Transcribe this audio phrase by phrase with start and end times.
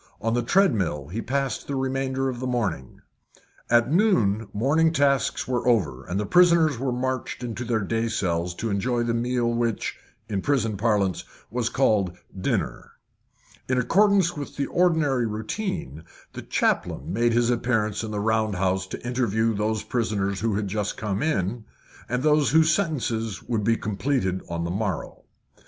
[0.19, 3.01] On the treadmill he passed the remainder of the morning.
[3.69, 8.55] At noon morning tasks were over, and the prisoners were marched into their day cells
[8.55, 12.93] to enjoy the meal which, in prison parlance, was called dinner.
[13.69, 18.87] In accordance with the ordinary routine, the chaplain made his appearance in the round house
[18.87, 21.63] to interview those prisoners who had just come in,
[22.09, 25.25] and those whose sentences would be completed on the morrow.